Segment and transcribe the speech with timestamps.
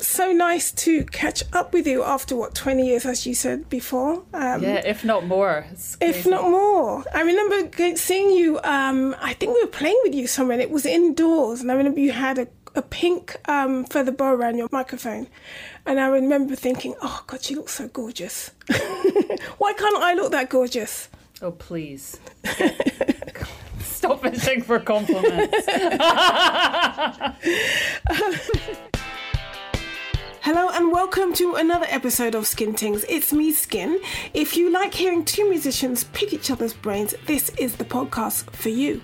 [0.00, 4.22] So nice to catch up with you after what, 20 years, as you said before?
[4.32, 5.66] Um, yeah, if not more.
[6.00, 7.04] If not more.
[7.12, 10.70] I remember seeing you, um, I think we were playing with you somewhere, and it
[10.70, 14.68] was indoors, and I remember you had a, a pink um, feather bow around your
[14.70, 15.26] microphone.
[15.84, 18.52] And I remember thinking, oh, God, she looks so gorgeous.
[19.58, 21.08] Why can't I look that gorgeous?
[21.42, 22.20] Oh, please.
[23.80, 25.66] Stop fishing for compliments.
[30.50, 33.04] Hello and welcome to another episode of Skin Tings.
[33.06, 34.00] It's me, Skin.
[34.32, 38.70] If you like hearing two musicians pick each other's brains, this is the podcast for
[38.70, 39.02] you.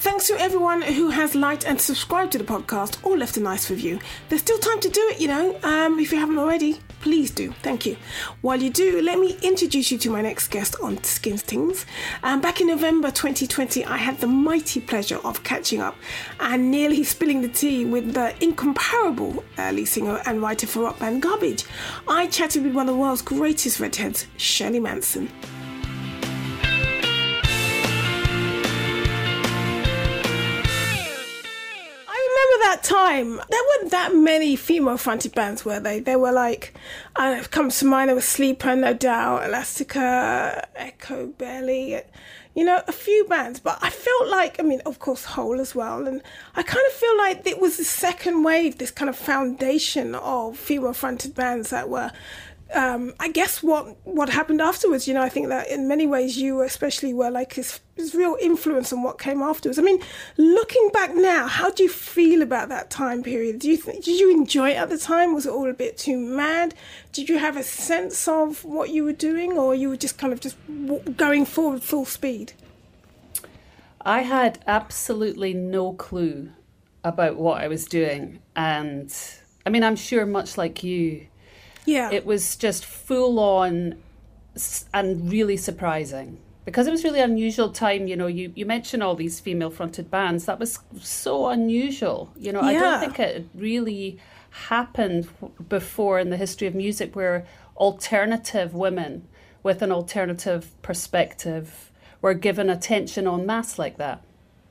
[0.00, 3.70] Thanks to everyone who has liked and subscribed to the podcast or left a nice
[3.70, 3.98] review.
[4.28, 5.58] There's still time to do it, you know.
[5.62, 7.52] Um, if you haven't already, please do.
[7.62, 7.98] Thank you.
[8.40, 11.84] While you do, let me introduce you to my next guest on Skin Tings.
[12.22, 15.96] Um, back in November 2020, I had the mighty pleasure of catching up
[16.40, 20.98] and nearly spilling the tea with the incomparable uh, lead singer and writer for rock
[20.98, 21.64] band Garbage.
[22.08, 25.28] I chatted with one of the world's greatest redheads, Shirley Manson.
[32.84, 36.00] Time, there weren't that many female fronted bands, were they?
[36.00, 36.74] There were like,
[37.16, 42.04] uh, comes to mind, there was Sleeper, No Doubt, Elastica, Echobelly,
[42.54, 43.58] you know, a few bands.
[43.58, 46.06] But I felt like, I mean, of course, Hole as well.
[46.06, 46.20] And
[46.56, 50.58] I kind of feel like it was the second wave, this kind of foundation of
[50.58, 52.12] female fronted bands that were
[52.74, 56.36] um, I guess what what happened afterwards, you know, I think that in many ways
[56.36, 59.78] you especially were like his, his real influence on what came afterwards.
[59.78, 60.00] I mean,
[60.36, 63.60] looking back now, how do you feel about that time period?
[63.60, 65.34] Do you th- did you enjoy it at the time?
[65.34, 66.74] Was it all a bit too mad?
[67.12, 70.32] Did you have a sense of what you were doing, or you were just kind
[70.32, 70.56] of just
[71.16, 72.52] going forward full speed?
[74.00, 76.50] I had absolutely no clue
[77.04, 79.14] about what I was doing, and
[79.64, 81.28] I mean, I'm sure much like you
[81.84, 82.10] yeah.
[82.10, 83.96] It was just full on
[84.92, 89.14] and really surprising because it was really unusual time you know you, you mentioned all
[89.14, 92.68] these female fronted bands that was so unusual you know yeah.
[92.68, 94.18] i don't think it really
[94.68, 95.28] happened
[95.68, 97.44] before in the history of music where
[97.76, 99.26] alternative women
[99.62, 101.90] with an alternative perspective
[102.22, 104.22] were given attention en masse like that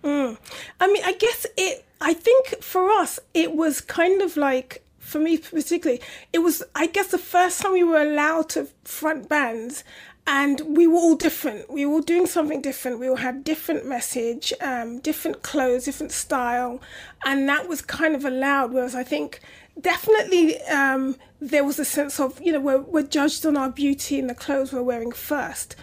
[0.01, 0.37] mm.
[0.79, 5.19] i mean i guess it i think for us it was kind of like for
[5.19, 9.83] me particularly, it was, I guess, the first time we were allowed to front bands
[10.25, 11.69] and we were all different.
[11.69, 12.99] We were all doing something different.
[12.99, 16.81] We all had different message, um, different clothes, different style,
[17.25, 18.71] and that was kind of allowed.
[18.71, 19.41] Whereas I think
[19.79, 24.17] definitely um, there was a sense of you know we're, we're judged on our beauty
[24.17, 25.75] and the clothes we're wearing first,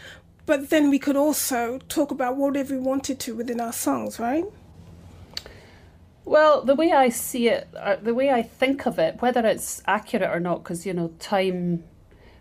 [0.47, 4.45] but then we could also talk about whatever we wanted to within our songs, right?
[6.25, 9.83] Well, the way I see it, uh, the way I think of it, whether it's
[9.87, 11.85] accurate or not, because you know time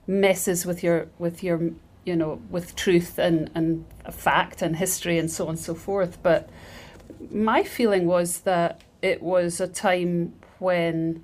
[0.08, 1.72] messes with your with your
[2.06, 6.22] you know with truth and and fact and history and so on and so forth.
[6.22, 6.50] But
[7.32, 11.24] my feeling was that it was a time when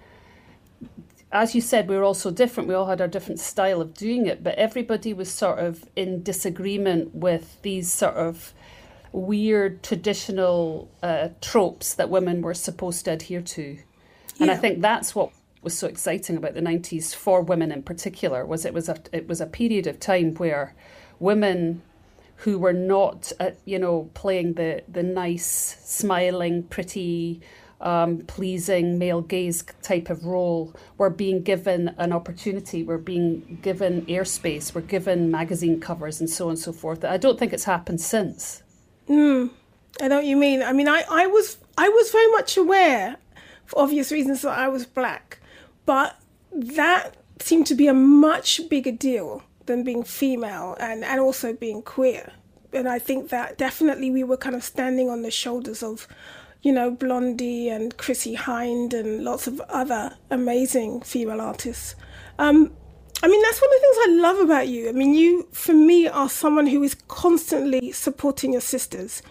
[1.31, 2.69] as you said, we were all so different.
[2.69, 6.23] We all had our different style of doing it, but everybody was sort of in
[6.23, 8.53] disagreement with these sort of
[9.15, 13.77] weird traditional uh, tropes that women were supposed to adhere to.
[14.39, 15.31] And I think that's what
[15.61, 19.27] was so exciting about the 90s for women in particular was it was a it
[19.27, 20.75] was a period of time where
[21.19, 21.81] women
[22.37, 27.41] who were not uh, you know playing the the nice smiling pretty
[27.81, 34.05] um, pleasing male gaze type of role were being given an opportunity, were being given
[34.05, 37.03] airspace, were given magazine covers and so on and so forth.
[37.03, 38.63] I don't think it's happened since.
[39.09, 39.51] Mm,
[40.01, 40.63] I know what you mean.
[40.63, 43.17] I mean, I, I was I was very much aware,
[43.66, 45.39] for obvious reasons, that I was black,
[45.85, 46.17] but
[46.51, 51.81] that seemed to be a much bigger deal than being female and, and also being
[51.81, 52.31] queer.
[52.71, 56.07] And I think that definitely we were kind of standing on the shoulders of,
[56.61, 61.95] you know, Blondie and Chrissie Hynde and lots of other amazing female artists.
[62.40, 62.72] Um,
[63.25, 64.87] I mean, that's one of the things I love about you.
[64.87, 69.23] I mean, you, for me, are someone who is constantly supporting your sisters.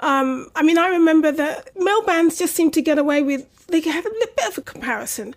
[0.00, 3.80] Um, I mean, I remember that male bands just seemed to get away with, they
[3.80, 5.34] had a little bit of a comparison.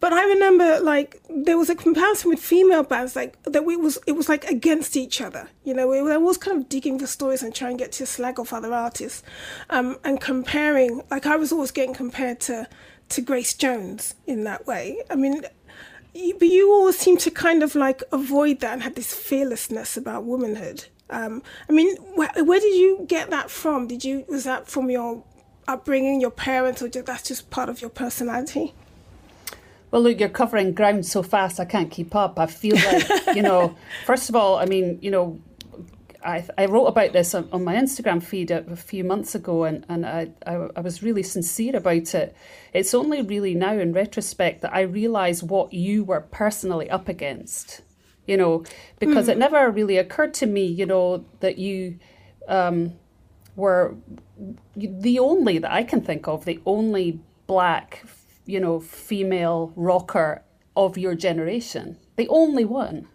[0.00, 3.98] But I remember, like, there was a comparison with female bands, like, that we was,
[4.06, 5.50] it was like against each other.
[5.62, 8.06] You know, We, I was kind of digging for stories and trying to get to
[8.06, 9.22] slag off other artists
[9.68, 12.66] um, and comparing, like, I was always getting compared to,
[13.10, 15.02] to Grace Jones in that way.
[15.10, 15.42] I mean,
[16.12, 20.24] but you always seem to kind of like avoid that and have this fearlessness about
[20.24, 20.86] womanhood.
[21.08, 23.88] Um, I mean, where, where, did you get that from?
[23.88, 25.24] Did you was that from your
[25.66, 28.74] upbringing, your parents, or just, that's just part of your personality?
[29.90, 32.38] Well, look, you're covering ground so fast, I can't keep up.
[32.38, 33.74] I feel like, you know,
[34.06, 35.40] first of all, I mean, you know,
[36.24, 39.64] I, I wrote about this on, on my Instagram feed a, a, few months ago,
[39.64, 42.36] and, and I, I, I, was really sincere about it.
[42.72, 47.80] It's only really now, in retrospect, that I realise what you were personally up against,
[48.26, 48.64] you know,
[48.98, 49.30] because mm.
[49.30, 51.98] it never really occurred to me, you know, that you
[52.48, 52.92] um,
[53.56, 53.94] were
[54.76, 58.04] the only that I can think of, the only black,
[58.46, 60.42] you know, female rocker
[60.76, 63.08] of your generation, the only one.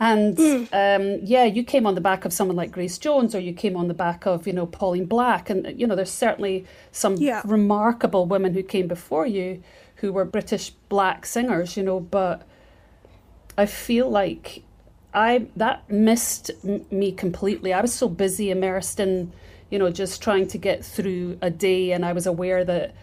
[0.00, 0.62] And mm.
[0.72, 3.76] um, yeah, you came on the back of someone like Grace Jones, or you came
[3.76, 7.42] on the back of you know Pauline Black, and you know there's certainly some yeah.
[7.44, 9.62] remarkable women who came before you
[9.96, 12.00] who were British black singers, you know.
[12.00, 12.48] But
[13.58, 14.62] I feel like
[15.12, 17.74] I that missed m- me completely.
[17.74, 19.32] I was so busy, immersed in
[19.68, 22.94] you know just trying to get through a day, and I was aware that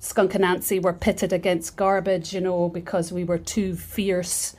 [0.00, 4.54] Skunk Anansie were pitted against garbage, you know, because we were too fierce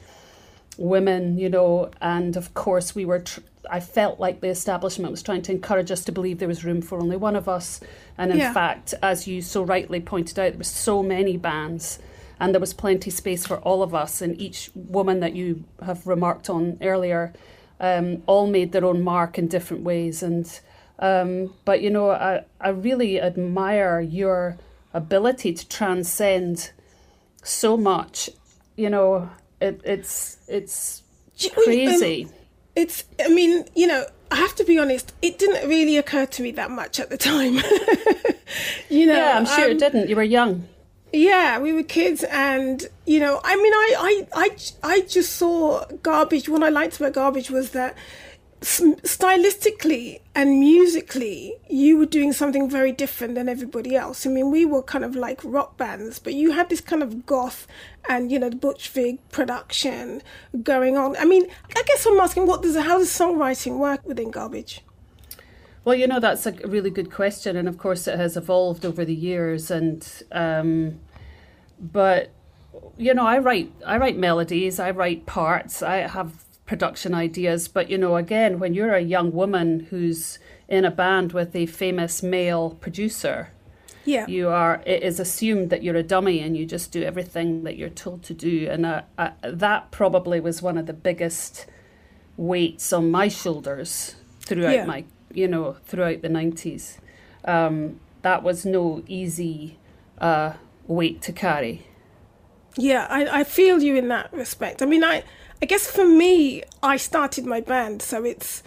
[0.77, 3.19] women, you know, and of course we were.
[3.19, 6.65] Tr- I felt like the establishment was trying to encourage us to believe there was
[6.65, 7.79] room for only one of us,
[8.17, 8.53] and in yeah.
[8.53, 11.99] fact, as you so rightly pointed out, there were so many bands,
[12.39, 14.21] and there was plenty space for all of us.
[14.21, 17.33] And each woman that you have remarked on earlier,
[17.79, 20.23] um, all made their own mark in different ways.
[20.23, 20.59] And
[20.99, 24.57] um, but you know, I I really admire your
[24.93, 26.71] ability to transcend
[27.43, 28.29] so much.
[28.75, 29.29] You know,
[29.63, 31.03] it, it's it's
[31.53, 32.25] crazy.
[32.25, 32.31] Um,
[32.75, 33.05] it's.
[33.23, 35.13] I mean, you know, I have to be honest.
[35.21, 37.53] It didn't really occur to me that much at the time.
[38.89, 39.15] you know.
[39.15, 40.09] Yeah, I'm sure um, it didn't.
[40.09, 40.67] You were young.
[41.13, 45.85] Yeah, we were kids, and you know, I mean, I, I, I, I just saw
[46.01, 46.49] garbage.
[46.49, 47.95] What I liked about garbage was that
[48.63, 54.25] stylistically and musically, you were doing something very different than everybody else.
[54.25, 57.25] I mean, we were kind of like rock bands, but you had this kind of
[57.25, 57.67] goth
[58.07, 60.21] and you know the Butch Vig production
[60.63, 61.15] going on.
[61.17, 64.81] I mean, I guess I'm asking, what does how does songwriting work within Garbage?
[65.85, 69.03] Well, you know that's a really good question, and of course it has evolved over
[69.03, 69.69] the years.
[69.69, 70.99] And um,
[71.79, 72.31] but
[72.97, 77.67] you know, I write I write melodies, I write parts, I have production ideas.
[77.67, 81.65] But, you know, again, when you're a young woman who's in a band with a
[81.65, 83.51] famous male producer,
[84.05, 84.27] yeah.
[84.27, 87.77] you are it is assumed that you're a dummy and you just do everything that
[87.77, 91.65] you're told to do and uh, uh, that probably was one of the biggest
[92.37, 94.85] weights on my shoulders throughout yeah.
[94.85, 96.97] my you know throughout the 90s
[97.45, 99.77] um, that was no easy
[100.19, 100.53] uh,
[100.87, 101.85] weight to carry
[102.77, 105.23] yeah I, I feel you in that respect i mean i
[105.63, 108.63] I guess for me, I started my band, so it's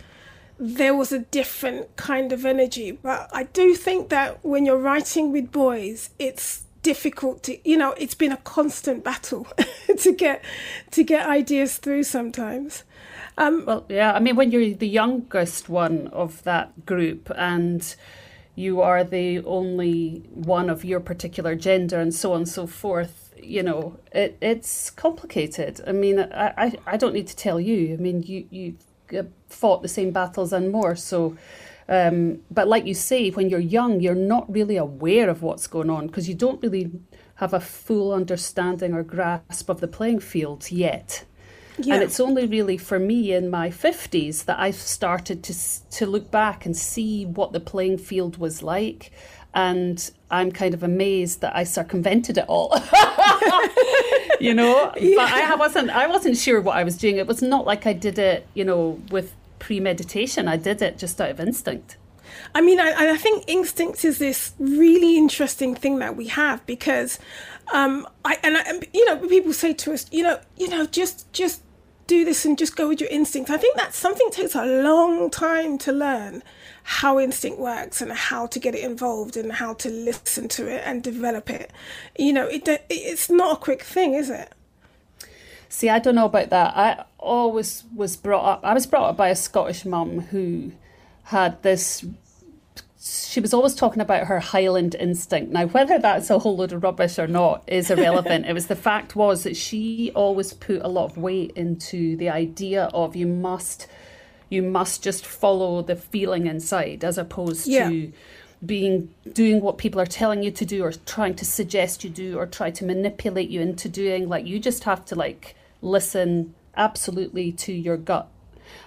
[0.58, 2.90] there was a different kind of energy.
[2.90, 7.92] But I do think that when you're writing with boys, it's difficult to you know
[7.98, 9.46] it's been a constant battle
[9.98, 10.42] to get
[10.92, 12.82] to get ideas through sometimes.
[13.36, 17.94] Um, well, yeah, I mean when you're the youngest one of that group and
[18.54, 23.25] you are the only one of your particular gender and so on and so forth
[23.42, 25.80] you know, it, it's complicated.
[25.86, 27.94] I mean, I, I, I don't need to tell you.
[27.94, 28.76] I mean, you, you
[29.48, 30.96] fought the same battles and more.
[30.96, 31.36] So,
[31.88, 35.90] um, but like you say, when you're young, you're not really aware of what's going
[35.90, 36.90] on because you don't really
[37.36, 41.24] have a full understanding or grasp of the playing field yet.
[41.78, 41.94] Yeah.
[41.94, 45.54] And it's only really for me in my 50s that I've started to
[45.90, 49.12] to look back and see what the playing field was like
[49.56, 52.76] and I'm kind of amazed that I circumvented it all.
[54.40, 55.16] you know, yeah.
[55.16, 57.16] but I wasn't I wasn't sure what I was doing.
[57.16, 60.46] It was not like I did it, you know, with premeditation.
[60.46, 61.96] I did it just out of instinct.
[62.54, 67.18] I mean, I, I think instinct is this really interesting thing that we have because,
[67.72, 71.32] um, I and I, you know, people say to us, you know, you know, just
[71.32, 71.62] just
[72.06, 73.50] do this and just go with your instinct.
[73.50, 76.42] I think that something takes a long time to learn
[76.82, 80.82] how instinct works and how to get it involved and how to listen to it
[80.84, 81.72] and develop it.
[82.18, 84.52] You know, it it's not a quick thing, is it?
[85.68, 86.76] See, I don't know about that.
[86.76, 88.60] I always was brought up.
[88.64, 90.72] I was brought up by a Scottish mum who
[91.24, 92.04] had this.
[93.08, 95.52] She was always talking about her Highland instinct.
[95.52, 98.46] Now, whether that's a whole load of rubbish or not is irrelevant.
[98.48, 102.30] it was the fact was that she always put a lot of weight into the
[102.30, 103.86] idea of you must
[104.48, 107.88] you must just follow the feeling inside as opposed yeah.
[107.88, 108.12] to
[108.64, 112.38] being doing what people are telling you to do or trying to suggest you do
[112.38, 117.52] or try to manipulate you into doing like you just have to like listen absolutely
[117.52, 118.28] to your gut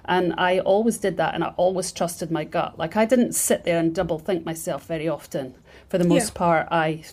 [0.06, 3.64] and i always did that and i always trusted my gut like i didn't sit
[3.64, 5.56] there and double think myself very often
[5.88, 6.38] for the most yeah.
[6.38, 7.04] part i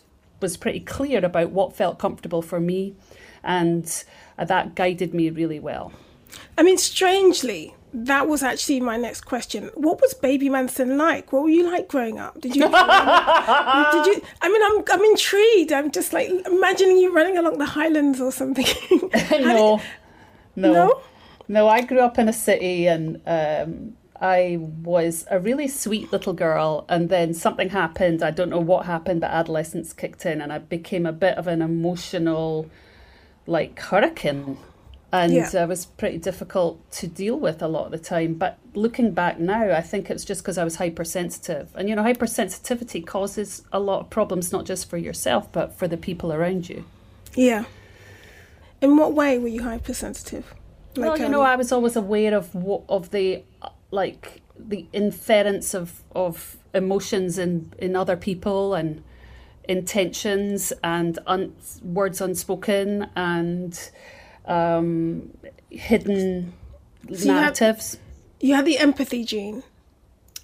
[0.40, 2.94] was pretty clear about what felt comfortable for me,
[3.42, 4.04] and
[4.38, 5.92] uh, that guided me really well.
[6.58, 9.70] I mean, strangely, that was actually my next question.
[9.74, 11.32] What was Baby Manson like?
[11.32, 12.40] What were you like growing up?
[12.40, 12.62] Did you?
[12.62, 14.22] did you?
[14.42, 15.72] I mean, I'm I'm intrigued.
[15.72, 18.66] I'm just like imagining you running along the Highlands or something.
[19.30, 19.80] no,
[20.56, 21.00] no, no,
[21.48, 21.68] no.
[21.68, 26.84] I grew up in a city, and um, I was a really sweet little girl,
[26.88, 28.22] and then something happened.
[28.22, 31.46] I don't know what happened, but adolescence kicked in, and I became a bit of
[31.46, 32.70] an emotional,
[33.46, 34.58] like hurricane,
[35.12, 35.50] and yeah.
[35.54, 38.34] uh, was pretty difficult to deal with a lot of the time.
[38.34, 42.02] But looking back now, I think it's just because I was hypersensitive, and you know,
[42.02, 46.68] hypersensitivity causes a lot of problems, not just for yourself, but for the people around
[46.68, 46.84] you.
[47.34, 47.64] Yeah.
[48.80, 50.54] In what way were you hypersensitive?
[50.96, 52.54] Like, well, you um, know, I was always aware of
[52.88, 53.42] of the
[53.90, 59.02] like the inference of of emotions in in other people and
[59.68, 63.90] intentions and un, words unspoken and
[64.46, 65.30] um,
[65.70, 66.52] hidden
[67.12, 67.98] so narratives.
[68.40, 69.62] You have, you the empathy gene.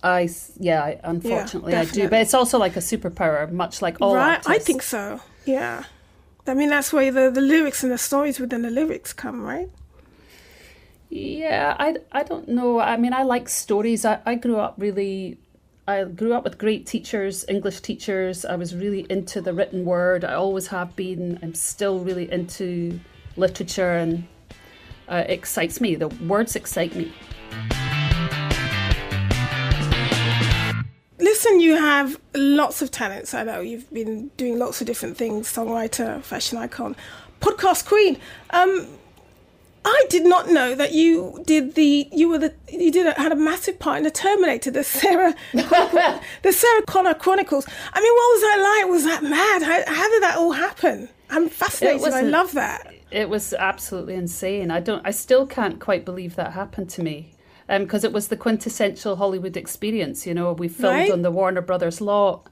[0.02, 0.28] I
[0.58, 4.16] yeah, I, unfortunately yeah, I do, but it's also like a superpower, much like all
[4.16, 4.44] right.
[4.46, 4.50] Artists.
[4.50, 5.20] I think so.
[5.44, 5.84] Yeah,
[6.46, 9.70] I mean that's where the the lyrics and the stories within the lyrics come, right?
[11.14, 12.80] Yeah, I, I don't know.
[12.80, 14.06] I mean, I like stories.
[14.06, 15.36] I, I grew up really,
[15.86, 18.46] I grew up with great teachers, English teachers.
[18.46, 20.24] I was really into the written word.
[20.24, 21.38] I always have been.
[21.42, 22.98] I'm still really into
[23.36, 24.26] literature and
[25.06, 25.96] uh, excites me.
[25.96, 27.12] The words excite me.
[31.18, 33.34] Listen, you have lots of talents.
[33.34, 36.96] I know you've been doing lots of different things songwriter, fashion icon,
[37.42, 38.18] podcast queen.
[38.48, 38.88] Um,
[39.84, 43.32] I did not know that you did the you were the you did a, had
[43.32, 47.66] a massive part in the Terminator, the Sarah the Sarah Connor Chronicles.
[47.92, 48.90] I mean, what was that like?
[48.90, 49.62] Was that mad?
[49.62, 51.08] How, how did that all happen?
[51.30, 52.12] I'm fascinated.
[52.12, 52.94] I love that.
[53.10, 54.70] It was absolutely insane.
[54.70, 55.04] I don't.
[55.04, 57.34] I still can't quite believe that happened to me
[57.66, 60.26] because um, it was the quintessential Hollywood experience.
[60.26, 61.10] You know, we filmed right?
[61.10, 62.48] on the Warner Brothers lot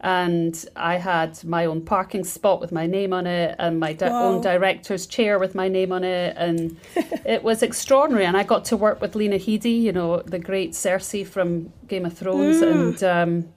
[0.00, 4.08] and I had my own parking spot with my name on it and my di-
[4.08, 6.76] own director's chair with my name on it and
[7.26, 8.24] it was extraordinary.
[8.24, 12.06] And I got to work with Lena Headey you know the great Cersei from Game
[12.06, 12.70] of Thrones mm.
[12.70, 13.48] and um,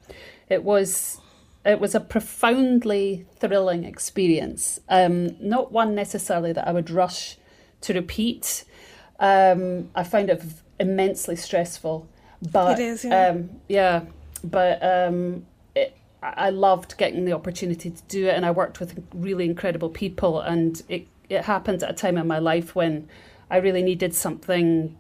[0.50, 1.20] it was
[1.64, 4.80] it was a profoundly thrilling experience.
[4.90, 7.38] Um, not one necessarily that I would rush
[7.82, 8.66] to repeat.
[9.20, 10.42] Um, I found it
[10.80, 12.10] immensely stressful
[12.52, 14.02] but it is yeah, um, yeah
[14.44, 15.46] but um,
[16.22, 20.40] I loved getting the opportunity to do it, and I worked with really incredible people.
[20.40, 23.08] And it it happened at a time in my life when
[23.50, 24.98] I really needed something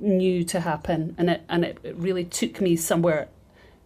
[0.00, 3.28] new to happen, and it and it, it really took me somewhere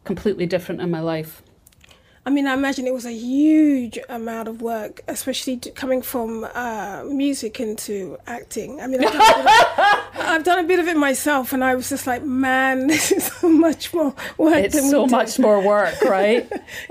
[0.05, 1.43] completely different in my life.
[2.28, 7.02] I mean, I imagine it was a huge amount of work, especially coming from uh,
[7.04, 8.82] music into acting.
[8.82, 9.47] I mean, I've done, of,
[10.26, 13.25] I've done, a bit of it myself, and I was just like, man, this is
[13.25, 14.56] so much more work.
[14.56, 16.47] It's so much more work, right?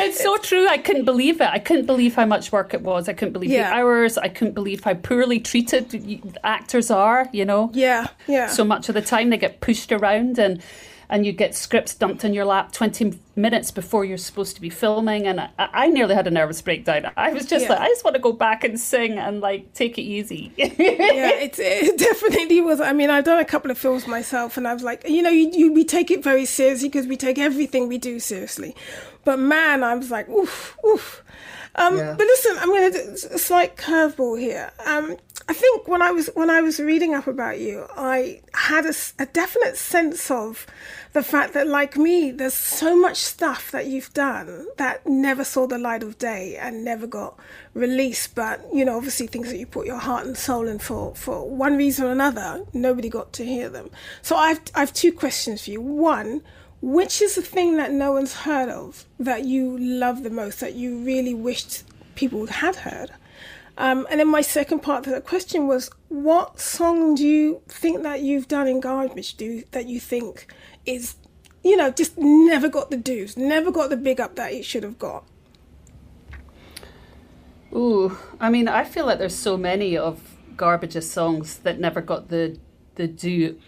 [0.00, 0.66] it's so true.
[0.66, 1.50] I couldn't believe it.
[1.52, 3.10] I couldn't believe how much work it was.
[3.10, 3.68] I couldn't believe yeah.
[3.68, 4.16] the hours.
[4.16, 7.72] I couldn't believe how poorly treated actors are, you know?
[7.74, 8.46] Yeah, yeah.
[8.46, 10.62] So much of the time they get pushed around and
[11.10, 14.68] and you get scripts dumped in your lap 20 minutes before you're supposed to be
[14.68, 17.72] filming and i, I nearly had a nervous breakdown i was just yeah.
[17.72, 20.66] like i just want to go back and sing and like take it easy yeah
[20.78, 24.74] it, it definitely was i mean i've done a couple of films myself and i
[24.74, 27.88] was like you know you, you we take it very seriously because we take everything
[27.88, 28.74] we do seriously
[29.24, 31.22] but man i was like oof oof
[31.78, 32.14] um, yeah.
[32.18, 34.72] But listen, I'm going to do a slight curveball here.
[34.84, 35.16] Um,
[35.48, 38.92] I think when I was when I was reading up about you, I had a,
[39.18, 40.66] a, definite sense of
[41.12, 45.66] the fact that, like me, there's so much stuff that you've done that never saw
[45.66, 47.38] the light of day and never got
[47.74, 48.34] released.
[48.34, 51.48] But you know, obviously, things that you put your heart and soul in for for
[51.48, 53.90] one reason or another, nobody got to hear them.
[54.22, 55.80] So I've I've two questions for you.
[55.80, 56.42] One
[56.80, 60.74] which is the thing that no one's heard of that you love the most, that
[60.74, 61.82] you really wished
[62.14, 63.10] people had heard?
[63.78, 68.02] Um, and then my second part of the question was, what song do you think
[68.02, 70.52] that you've done in Garbage do that you think
[70.84, 71.14] is,
[71.62, 74.82] you know, just never got the dues, never got the big up that it should
[74.82, 75.24] have got?
[77.72, 82.28] Ooh, I mean, I feel like there's so many of Garbage's songs that never got
[82.28, 82.58] the
[82.96, 83.60] the due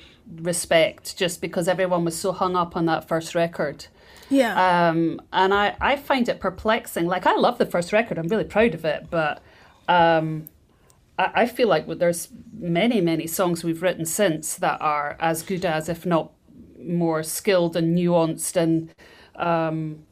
[0.43, 3.87] respect just because everyone was so hung up on that first record.
[4.29, 4.89] Yeah.
[4.89, 7.07] Um, and I, I find it perplexing.
[7.07, 9.41] Like, I love the first record, I'm really proud of it, but
[9.91, 10.49] um,
[11.19, 15.65] I, I feel like there's many, many songs we've written since that are as good
[15.65, 16.33] as, if not
[16.79, 18.95] more skilled and nuanced and
[19.37, 20.05] um,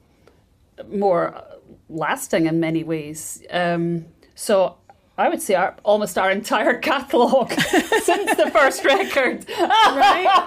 [0.90, 1.42] more
[1.88, 3.42] lasting in many ways.
[3.50, 4.76] Um, so
[5.16, 9.46] I would say our, almost our entire catalogue since the first record.
[9.58, 10.26] right.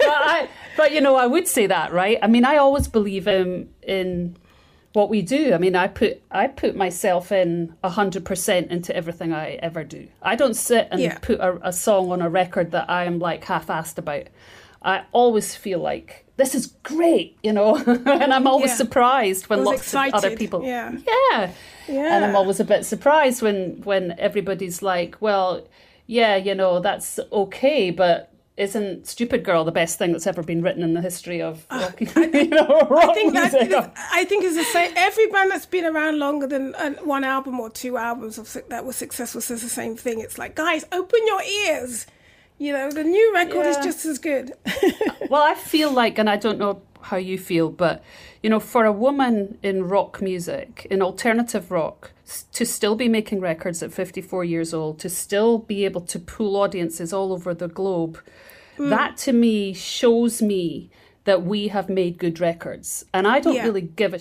[0.00, 2.18] but, I, but, you know, I would say that, right?
[2.22, 4.36] I mean, I always believe in in
[4.94, 5.52] what we do.
[5.52, 10.08] I mean, I put I put myself in hundred percent into everything I ever do.
[10.22, 11.18] I don't sit and yeah.
[11.18, 14.28] put a, a song on a record that I am like half-assed about.
[14.82, 18.76] I always feel like this is great, you know, and I'm always yeah.
[18.76, 20.14] surprised when lots excited.
[20.14, 21.50] of other people, yeah, yeah,
[21.88, 25.66] yeah, and I'm always a bit surprised when when everybody's like, well,
[26.06, 30.62] yeah, you know, that's okay, but isn't Stupid Girl the best thing that's ever been
[30.62, 33.70] written in the history of rock, uh, you know, rock I think music?
[33.70, 34.92] That, I think it's the same.
[34.96, 38.84] Every band that's been around longer than uh, one album or two albums of, that
[38.84, 40.20] was successful says the same thing.
[40.20, 42.06] It's like, guys, open your ears.
[42.58, 43.70] You know, the new record yeah.
[43.70, 44.52] is just as good.
[45.28, 48.04] well, I feel like, and I don't know how you feel, but
[48.42, 52.12] you know, for a woman in rock music, in alternative rock,
[52.52, 56.56] to still be making records at 54 years old, to still be able to pull
[56.56, 58.18] audiences all over the globe,
[58.76, 58.88] mm.
[58.90, 60.90] that to me shows me
[61.24, 63.04] that we have made good records.
[63.12, 63.64] And I don't yeah.
[63.64, 64.20] really give a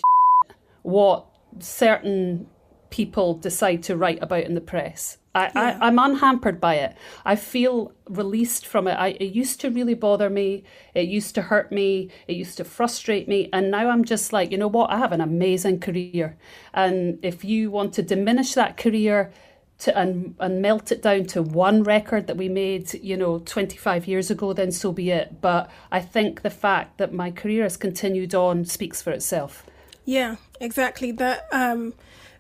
[0.82, 1.26] what
[1.60, 2.48] certain
[2.90, 5.18] people decide to write about in the press.
[5.36, 5.78] I, yeah.
[5.82, 6.96] I, am unhampered by it.
[7.26, 8.94] I feel released from it.
[8.94, 10.64] I, it used to really bother me.
[10.94, 12.12] It used to hurt me.
[12.28, 13.50] It used to frustrate me.
[13.52, 14.92] And now I'm just like, you know what?
[14.92, 16.38] I have an amazing career.
[16.74, 19.32] And if you want to diminish that career
[19.80, 24.08] to, and, and melt it down to one record that we made, you know, 25
[24.08, 25.42] years ago, then so be it.
[25.42, 29.66] But I think the fact that my career has continued on speaks for itself.
[30.06, 31.12] Yeah, exactly.
[31.12, 31.94] That um,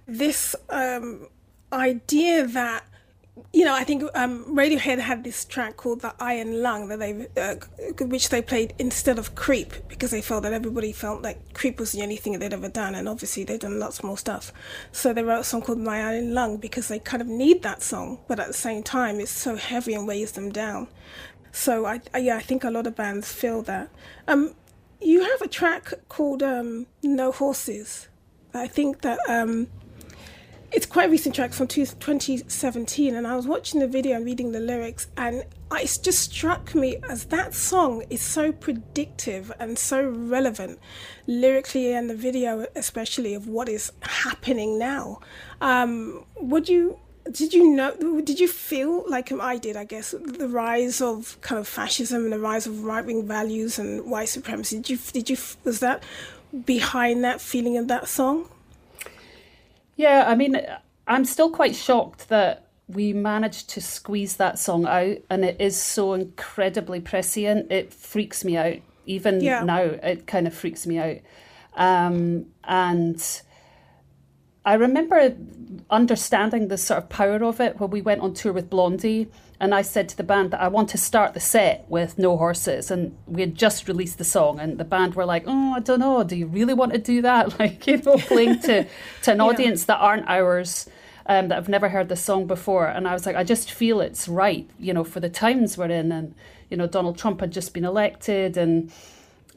[0.05, 1.27] this um,
[1.73, 2.85] idea that
[3.51, 7.27] you know, I think um, Radiohead had this track called "The Iron Lung" that they,
[7.35, 7.55] uh,
[8.05, 11.91] which they played instead of "Creep" because they felt that everybody felt like "Creep" was
[11.91, 14.51] the only thing they'd ever done, and obviously they've done lots more stuff.
[14.91, 17.81] So they wrote a song called "My Iron Lung" because they kind of need that
[17.81, 20.87] song, but at the same time, it's so heavy and weighs them down.
[21.51, 23.89] So I, I yeah, I think a lot of bands feel that.
[24.27, 24.53] Um,
[25.01, 28.09] you have a track called um, "No Horses."
[28.53, 29.17] I think that.
[30.73, 34.25] Um, it's quite a recent track from 2017 and i was watching the video and
[34.25, 39.77] reading the lyrics and it just struck me as that song is so predictive and
[39.77, 40.79] so relevant
[41.27, 45.19] lyrically and the video especially of what is happening now.
[45.61, 46.99] Um, would you
[47.31, 51.57] did you know did you feel like i did i guess the rise of kind
[51.57, 54.77] of fascism and the rise of right-wing values and white supremacy?
[54.77, 56.03] Did you did you was that
[56.65, 58.47] behind that feeling of that song
[59.95, 60.59] yeah, I mean,
[61.07, 65.75] I'm still quite shocked that we managed to squeeze that song out, and it is
[65.81, 67.71] so incredibly prescient.
[67.71, 68.77] It freaks me out.
[69.05, 69.63] Even yeah.
[69.63, 71.17] now, it kind of freaks me out.
[71.75, 73.41] Um, and
[74.65, 75.35] I remember
[75.89, 79.29] understanding the sort of power of it when we went on tour with Blondie
[79.63, 82.35] and I said to the band that I want to start the set with No
[82.35, 82.91] Horses.
[82.91, 86.01] And we had just released the song, and the band were like, Oh, I don't
[86.01, 86.21] know.
[86.25, 87.57] Do you really want to do that?
[87.59, 88.83] Like, you know, playing to,
[89.21, 89.43] to an yeah.
[89.43, 90.89] audience that aren't ours.
[91.25, 92.85] Um, that have never heard the song before.
[92.85, 95.85] And I was like, I just feel it's right, you know, for the times we're
[95.85, 96.11] in.
[96.11, 96.35] And,
[96.69, 98.57] you know, Donald Trump had just been elected.
[98.57, 98.91] And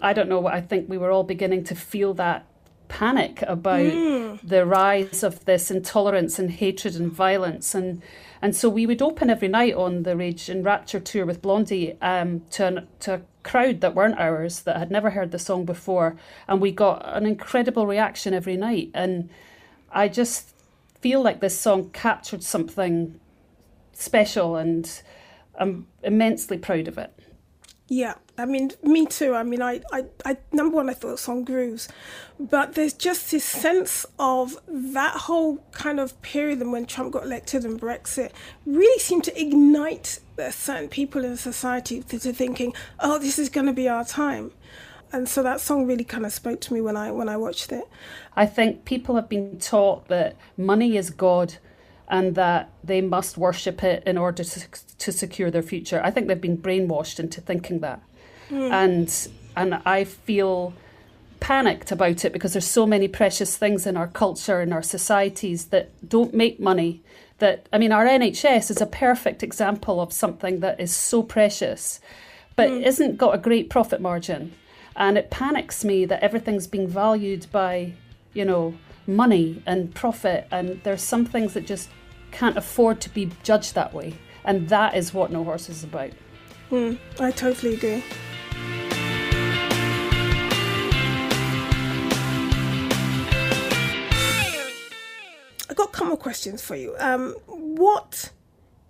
[0.00, 2.46] I don't know, I think we were all beginning to feel that
[2.88, 4.40] panic about mm.
[4.42, 7.74] the rise of this intolerance and hatred and violence.
[7.74, 8.02] And
[8.42, 11.96] and so we would open every night on the Rage and Rapture tour with Blondie
[12.02, 15.64] um, to, an, to a crowd that weren't ours, that had never heard the song
[15.64, 16.16] before.
[16.46, 18.90] And we got an incredible reaction every night.
[18.92, 19.30] And
[19.90, 20.54] I just
[21.00, 23.18] feel like this song captured something
[23.92, 25.02] special and
[25.58, 27.15] I'm immensely proud of it.
[27.88, 29.34] Yeah, I mean, me too.
[29.34, 31.88] I mean, I, I, I, number one, I thought the song grooves,
[32.38, 37.22] but there's just this sense of that whole kind of period and when Trump got
[37.22, 38.32] elected and Brexit
[38.64, 40.18] really seemed to ignite
[40.50, 44.50] certain people in society to, to thinking, oh, this is going to be our time.
[45.12, 47.70] And so that song really kind of spoke to me when I when I watched
[47.70, 47.84] it.
[48.34, 51.54] I think people have been taught that money is God
[52.08, 54.60] and that they must worship it in order to,
[54.98, 56.00] to secure their future.
[56.04, 58.02] I think they've been brainwashed into thinking that.
[58.50, 58.70] Mm.
[58.70, 60.74] And and I feel
[61.40, 65.66] panicked about it because there's so many precious things in our culture and our societies
[65.66, 67.02] that don't make money
[67.38, 72.00] that I mean our NHS is a perfect example of something that is so precious
[72.54, 72.82] but mm.
[72.84, 74.54] isn't got a great profit margin
[74.94, 77.92] and it panics me that everything's being valued by
[78.32, 78.74] you know
[79.06, 81.90] money and profit and there's some things that just
[82.36, 84.12] can't afford to be judged that way
[84.44, 86.10] and that is what No Horses about
[86.70, 88.04] mm, i totally agree
[95.70, 96.94] I've got a couple of questions for you.
[96.98, 98.30] Um, what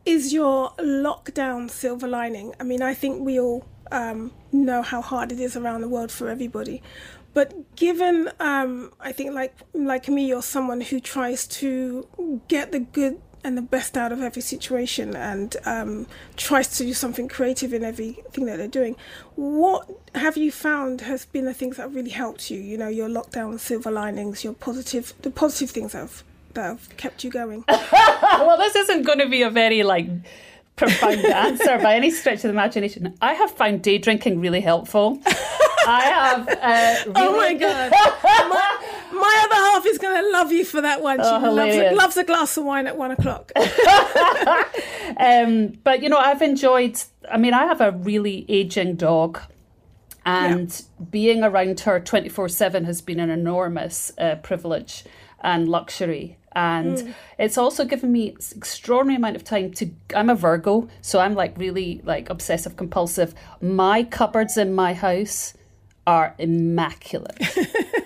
[0.04, 2.54] is your lockdown silver lining?
[2.60, 6.12] I mean, I think we all um, know how hard it is around the world
[6.12, 6.82] for everybody.
[7.34, 12.06] But given, um, I think, like like me, you're someone who tries to
[12.46, 16.04] get the good and the best out of every situation and um,
[16.36, 18.96] tries to do something creative in everything that they're doing.
[19.36, 22.58] What have you found has been the things that really helped you?
[22.58, 26.96] You know, your lockdown silver linings, your positive, the positive things that have that have
[26.96, 27.64] kept you going.
[27.68, 30.08] well, this isn't going to be a very like
[30.74, 33.16] profound answer by any stretch of the imagination.
[33.22, 35.20] I have found day drinking really helpful.
[35.86, 36.48] I have.
[36.48, 37.92] Uh, really oh my god!
[37.92, 38.85] my,
[39.16, 41.18] my, other half is going to love you for that one.
[41.18, 43.52] She oh, loves, a, loves, a, glass of wine at one o'clock.
[45.16, 47.00] um, but you know, I've enjoyed.
[47.30, 49.40] I mean, I have a really aging dog.
[50.24, 51.04] And yeah.
[51.08, 55.04] being around her 24 7 has been an enormous uh, privilege
[55.40, 57.14] and luxury and mm.
[57.38, 61.56] it's also given me extraordinary amount of time to i'm a virgo so i'm like
[61.58, 65.52] really like obsessive compulsive my cupboards in my house
[66.06, 67.38] are immaculate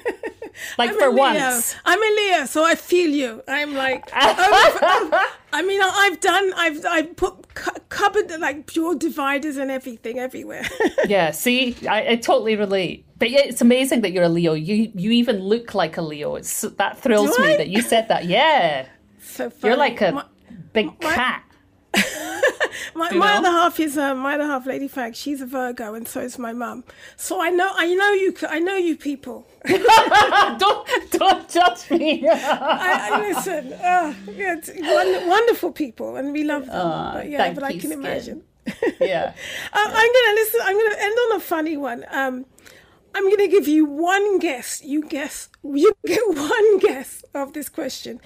[0.78, 5.62] like I'm for once i'm a leo so i feel you i'm like oh, i
[5.62, 10.64] mean i've done i've i put cu- cupboard like pure dividers and everything everywhere
[11.06, 14.54] yeah see I, I totally relate but yeah, it's amazing that you're a Leo.
[14.54, 16.36] You you even look like a Leo.
[16.36, 18.24] It's that thrills me that you said that.
[18.24, 18.86] Yeah.
[19.22, 19.70] So funny.
[19.70, 20.24] You're like a my,
[20.72, 21.44] big my, cat.
[22.94, 25.14] My, my other half is uh, my other half, Lady Fag.
[25.14, 26.84] She's a Virgo, and so is my mum.
[27.16, 29.46] So I know, I know you, I know you people.
[29.66, 32.28] don't don't judge me.
[32.28, 36.74] I, I, listen, uh, yeah, wonderful people, and we love them.
[36.74, 37.92] Uh, but yeah, but I can skin.
[37.92, 38.42] imagine.
[39.00, 39.34] yeah.
[39.72, 40.60] uh, I'm gonna listen.
[40.64, 42.04] I'm gonna end on a funny one.
[42.10, 42.46] Um,
[43.14, 44.82] I'm going to give you one guess.
[44.84, 45.48] You guess.
[45.64, 48.20] You get one guess of this question.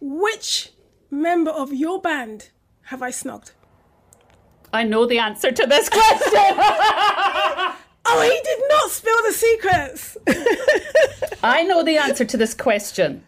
[0.00, 0.72] Which
[1.10, 2.50] member of your band
[2.84, 3.52] have I snogged?
[4.72, 6.32] I know the answer to this question.
[8.06, 10.16] oh, he did not spill the secrets.
[11.42, 13.24] I know the answer to this question,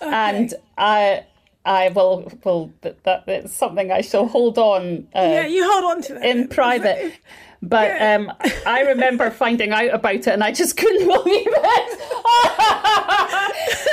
[0.00, 0.10] okay.
[0.10, 1.24] and I.
[1.64, 5.06] I will, will that, that is something I shall hold on.
[5.14, 7.12] Uh, yeah, you hold on to that in private.
[7.60, 8.32] But um,
[8.66, 11.98] I remember finding out about it and I just couldn't believe it.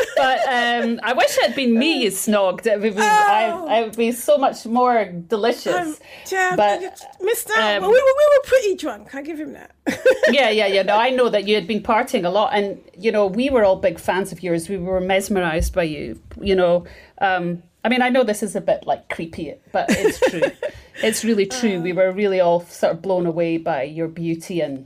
[0.15, 2.67] but um, I wish it had been me snogged.
[2.67, 3.67] It would, be, oh.
[3.67, 5.75] I, it would be so much more delicious.
[5.75, 5.95] Um,
[6.55, 6.79] but,
[7.21, 7.51] Mr.
[7.51, 9.15] Um, well, we, were, we were pretty drunk.
[9.15, 9.71] I give him that.
[10.29, 10.83] yeah, yeah, yeah.
[10.83, 12.53] No, I know that you had been partying a lot.
[12.53, 14.69] And, you know, we were all big fans of yours.
[14.69, 16.85] We were mesmerized by you, you know.
[17.19, 20.41] Um, I mean, I know this is a bit like creepy, but it's true.
[21.03, 21.81] It's really true.
[21.81, 21.95] We uh.
[21.95, 24.85] were really all sort of blown away by your beauty and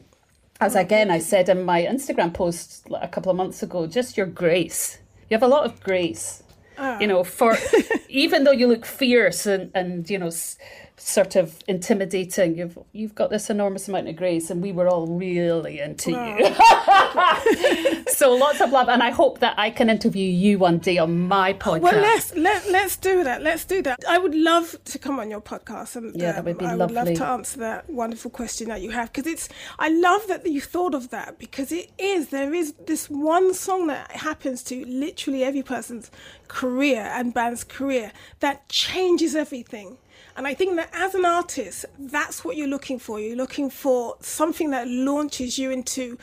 [0.62, 0.82] as mm-hmm.
[0.82, 5.00] again I said in my Instagram post a couple of months ago, just your grace.
[5.30, 6.44] You have a lot of grace.
[6.78, 7.06] You ah.
[7.06, 7.58] know, for
[8.10, 10.32] even though you look fierce and, and you know
[11.00, 12.58] sort of intimidating.
[12.58, 16.46] You've you've got this enormous amount of grace, and we were all really into you.
[18.10, 21.28] so lots of love, and I hope that I can interview you one day on
[21.28, 21.82] my podcast.
[21.82, 23.42] Well, let's let let's do that.
[23.42, 24.00] Let's do that.
[24.08, 26.76] I would love to come on your podcast, and yeah, that would be um, I
[26.76, 26.96] lovely.
[26.96, 29.50] would love to answer that wonderful question that you have because it's.
[29.80, 33.88] I love that you thought of that because it is there is this one song
[33.88, 36.12] that happens to literally every person's
[36.48, 39.98] career and band's career that changes everything
[40.40, 43.20] and I think that as an artist, that's what you're looking for.
[43.20, 46.18] You're looking for something that launches you into,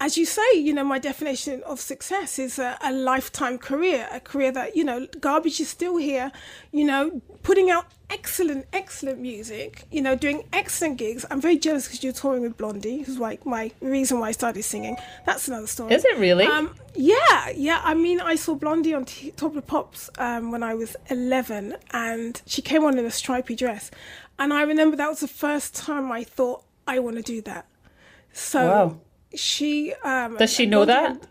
[0.00, 4.18] as you say, you know, my definition of success is a, a lifetime career, a
[4.18, 6.32] career that, you know, Garbage is still here,
[6.72, 11.26] you know, putting out excellent, excellent music, you know, doing excellent gigs.
[11.30, 14.62] I'm very jealous because you're touring with Blondie, who's like my reason why I started
[14.62, 14.96] singing.
[15.26, 15.92] That's another story.
[15.92, 16.46] Is it really?
[16.46, 17.82] Um, yeah, yeah.
[17.84, 20.96] I mean, I saw Blondie on T- Top of the Pops um, when I was
[21.10, 23.90] 11, and she came on in a stripy dress.
[24.38, 27.66] And I remember that was the first time I thought, I want to do that.
[28.32, 29.00] So wow.
[29.34, 29.94] She.
[30.04, 31.26] Um, Does she know that?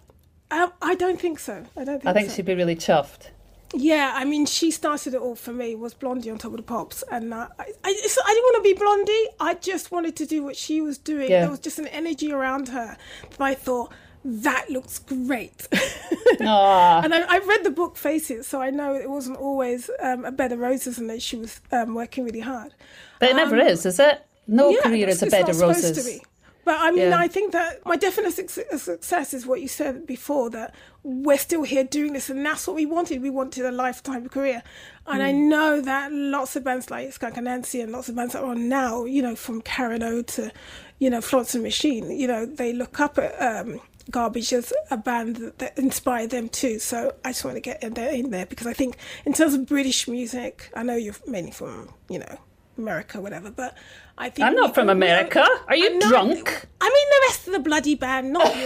[0.51, 1.65] Um, I don't think so.
[1.77, 2.38] I don't think I think so.
[2.38, 3.29] she'd be really chuffed.
[3.73, 5.75] Yeah, I mean, she started it all for me.
[5.75, 8.62] Was Blondie on top of the pops, and uh, I, I, I didn't want to
[8.63, 9.25] be Blondie.
[9.39, 11.29] I just wanted to do what she was doing.
[11.29, 11.41] Yeah.
[11.41, 12.97] There was just an energy around her
[13.29, 13.93] that I thought
[14.25, 15.67] that looks great.
[16.39, 20.31] and I, I, read the book Faces, so I know it wasn't always um, a
[20.31, 22.73] bed of roses, and that she was um, working really hard.
[23.19, 24.25] But it never um, is, is it?
[24.47, 26.21] No yeah, career is a bed of roses.
[26.69, 27.17] But I mean, yeah.
[27.17, 31.63] I think that my definition of success is what you said before that we're still
[31.63, 33.23] here doing this, and that's what we wanted.
[33.23, 34.62] We wanted a lifetime career.
[35.08, 35.25] And mm.
[35.25, 38.51] I know that lots of bands like Skunk Anansie, and lots of bands that are
[38.51, 40.51] on now, you know, from Karen O to,
[40.99, 44.97] you know, Florence and Machine, you know, they look up at um, Garbage as a
[44.97, 46.77] band that, that inspired them too.
[46.77, 49.55] So I just want to get in there, in there because I think in terms
[49.55, 52.38] of British music, I know you're mainly from you know
[52.80, 53.78] America, whatever, but
[54.18, 55.46] I think I'm not from America.
[55.68, 56.65] Are you I'm not- drunk?
[56.82, 58.63] I mean the rest of the bloody band, not you.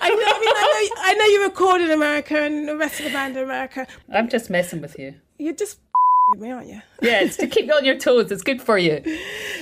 [0.00, 0.16] I know.
[0.16, 1.02] I mean, I know.
[1.02, 3.86] I know you record in America and the rest of the band in America.
[4.12, 5.14] I'm just messing with you.
[5.38, 5.78] You're just
[6.30, 6.80] with me, aren't you?
[7.02, 8.30] Yeah, it's to keep you on your toes.
[8.32, 9.02] It's good for you.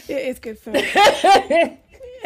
[0.08, 0.82] It is good for me.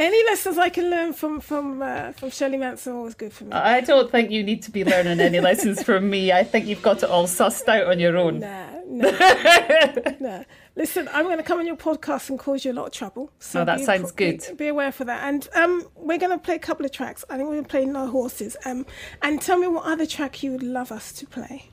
[0.01, 3.45] Any lessons I can learn from from uh, from Shirley Manson are always good for
[3.45, 3.53] me.
[3.53, 6.33] I don't think you need to be learning any lessons from me.
[6.33, 8.41] I think you've got it all sussed out on your own.
[8.41, 9.11] Nah, nah,
[10.21, 10.45] nah.
[10.75, 13.31] Listen, I'm going to come on your podcast and cause you a lot of trouble.
[13.41, 14.57] So Oh, that be sounds be- good.
[14.57, 15.23] Be, aware for that.
[15.29, 17.23] And um, we're going to play a couple of tracks.
[17.29, 18.57] I think we're going to play No Horses.
[18.65, 18.87] Um,
[19.21, 21.69] and tell me what other track you would love us to play.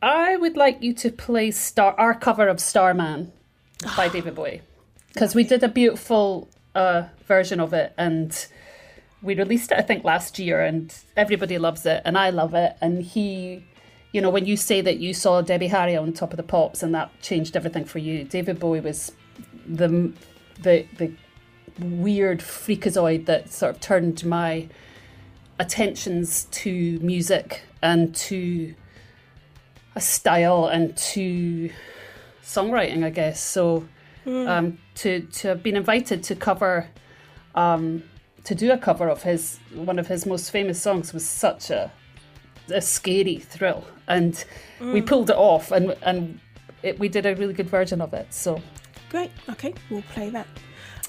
[0.00, 3.32] I would like you to play Star our cover of Starman
[3.96, 4.60] by David Bowie
[5.16, 8.46] because we did a beautiful uh, version of it and
[9.22, 12.76] we released it I think last year and everybody loves it and I love it
[12.82, 13.64] and he
[14.12, 16.82] you know when you say that you saw Debbie Harry on Top of the Pops
[16.82, 19.10] and that changed everything for you David Bowie was
[19.66, 20.12] the
[20.60, 21.10] the the
[21.80, 24.68] weird freakazoid that sort of turned my
[25.58, 28.74] attentions to music and to
[29.94, 31.70] a style and to
[32.42, 33.40] songwriting, I guess.
[33.40, 33.86] So
[34.26, 36.88] um, to to have been invited to cover,
[37.54, 38.02] um,
[38.44, 41.90] to do a cover of his one of his most famous songs was such a
[42.72, 44.44] a scary thrill, and
[44.80, 46.40] we pulled it off, and and
[46.82, 48.32] it, we did a really good version of it.
[48.32, 48.60] So
[49.10, 49.30] Great.
[49.48, 50.46] Okay, we'll play that.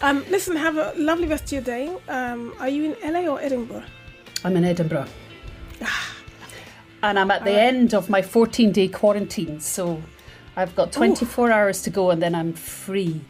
[0.01, 1.95] Um, listen, have a lovely rest of your day.
[2.07, 3.83] Um, are you in LA or Edinburgh?
[4.43, 5.07] I'm in Edinburgh.
[7.03, 10.01] And I'm at the end of my 14 day quarantine, so
[10.57, 13.21] I've got 24 hours to go and then I'm free.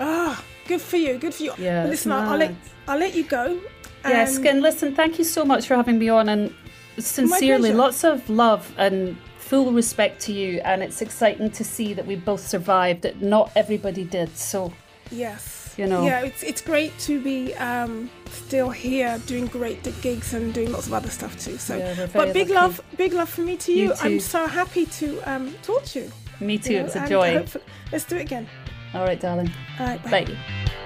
[0.00, 1.18] Ah, good for you.
[1.18, 1.52] Good for you.
[1.58, 2.54] Yeah, listen, I'll, I'll let.
[2.88, 3.60] I'll let you go.
[4.04, 6.54] Yeah, and- Skin, listen, thank you so much for having me on and
[6.98, 10.60] sincerely, lots of love and full respect to you.
[10.64, 14.36] And it's exciting to see that we both survived, that not everybody did.
[14.36, 14.72] So,
[15.10, 15.74] Yes.
[15.76, 16.06] You know.
[16.06, 20.86] Yeah, it's it's great to be um, still here doing great gigs and doing lots
[20.86, 21.58] of other stuff too.
[21.58, 22.54] So, Yeah, but big lucky.
[22.54, 23.88] love, big love from me to you.
[23.88, 26.12] You I'm so happy to um, talk to you.
[26.40, 27.46] Me too, you know, it's a joy.
[27.92, 28.48] Let's do it again.
[28.94, 29.50] All right, darling.
[29.78, 30.24] All right, bye.
[30.24, 30.82] Bye.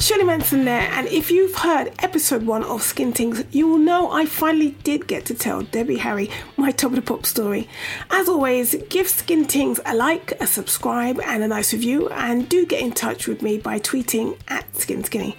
[0.00, 4.10] Shirley Manson there, and if you've heard episode one of Skin Tings, you will know
[4.10, 7.68] I finally did get to tell Debbie Harry my top of the pop story.
[8.10, 12.64] As always, give Skin Tings a like, a subscribe, and a nice review, and do
[12.64, 15.36] get in touch with me by tweeting at Skin Skinny.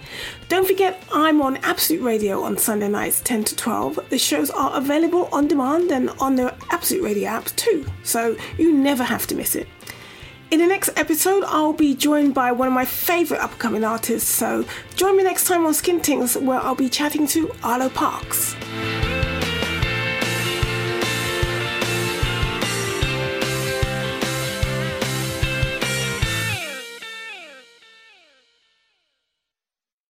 [0.48, 4.10] Don't forget, I'm on Absolute Radio on Sunday nights 10 to 12.
[4.10, 8.72] The shows are available on demand and on the Absolute Radio apps too, so you
[8.72, 9.66] never have to miss it.
[10.52, 14.66] In the next episode, I'll be joined by one of my favourite upcoming artists, so
[14.96, 18.54] join me next time on Skin Tings where I'll be chatting to Arlo Parks.